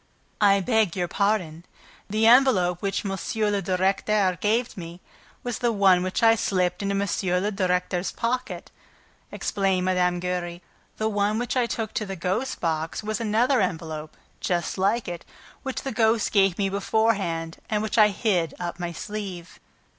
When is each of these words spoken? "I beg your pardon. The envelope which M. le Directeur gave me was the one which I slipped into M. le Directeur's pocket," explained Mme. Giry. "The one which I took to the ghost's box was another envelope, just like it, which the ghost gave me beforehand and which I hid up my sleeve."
"I 0.41 0.61
beg 0.61 0.95
your 0.95 1.07
pardon. 1.07 1.63
The 2.09 2.25
envelope 2.25 2.81
which 2.81 3.05
M. 3.05 3.11
le 3.51 3.61
Directeur 3.61 4.35
gave 4.41 4.75
me 4.75 4.99
was 5.43 5.59
the 5.59 5.71
one 5.71 6.01
which 6.01 6.23
I 6.23 6.33
slipped 6.33 6.81
into 6.81 6.95
M. 6.95 7.39
le 7.43 7.51
Directeur's 7.51 8.11
pocket," 8.11 8.71
explained 9.31 9.85
Mme. 9.85 10.17
Giry. 10.19 10.63
"The 10.97 11.07
one 11.07 11.37
which 11.37 11.55
I 11.55 11.67
took 11.67 11.93
to 11.93 12.07
the 12.07 12.15
ghost's 12.15 12.55
box 12.55 13.03
was 13.03 13.21
another 13.21 13.61
envelope, 13.61 14.17
just 14.39 14.79
like 14.79 15.07
it, 15.07 15.23
which 15.61 15.83
the 15.83 15.91
ghost 15.91 16.31
gave 16.31 16.57
me 16.57 16.67
beforehand 16.67 17.57
and 17.69 17.83
which 17.83 17.99
I 17.99 18.07
hid 18.07 18.55
up 18.59 18.79
my 18.79 18.91
sleeve." 18.91 19.59